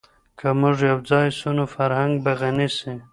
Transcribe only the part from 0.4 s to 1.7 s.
موږ یو ځای سو نو